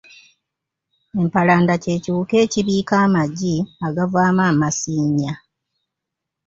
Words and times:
Empalanda 1.19 1.73
kye 1.83 1.95
kiwuka 2.03 2.35
ekibiika 2.45 2.93
amagi 3.05 3.55
agavaamu 3.85 4.41
amasiinya. 4.51 5.33